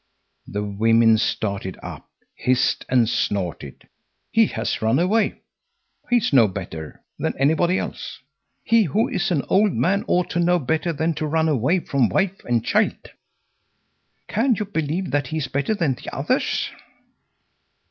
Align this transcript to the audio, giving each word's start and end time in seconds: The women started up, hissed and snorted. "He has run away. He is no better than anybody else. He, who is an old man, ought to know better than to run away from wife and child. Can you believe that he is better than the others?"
The 0.47 0.63
women 0.63 1.19
started 1.19 1.77
up, 1.83 2.07
hissed 2.33 2.85
and 2.89 3.07
snorted. 3.07 3.87
"He 4.31 4.47
has 4.47 4.81
run 4.81 4.97
away. 4.97 5.41
He 6.09 6.17
is 6.17 6.33
no 6.33 6.47
better 6.47 7.03
than 7.19 7.37
anybody 7.37 7.77
else. 7.77 8.17
He, 8.63 8.81
who 8.85 9.07
is 9.09 9.29
an 9.29 9.43
old 9.47 9.73
man, 9.73 10.03
ought 10.07 10.31
to 10.31 10.39
know 10.39 10.57
better 10.57 10.91
than 10.91 11.13
to 11.13 11.27
run 11.27 11.47
away 11.47 11.81
from 11.81 12.09
wife 12.09 12.43
and 12.45 12.65
child. 12.65 13.11
Can 14.27 14.55
you 14.55 14.65
believe 14.65 15.11
that 15.11 15.27
he 15.27 15.37
is 15.37 15.47
better 15.47 15.75
than 15.75 15.93
the 15.93 16.09
others?" 16.11 16.71